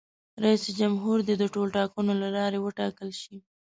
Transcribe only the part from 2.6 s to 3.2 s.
وټاکل